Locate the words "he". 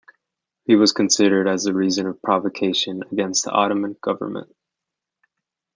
0.65-0.75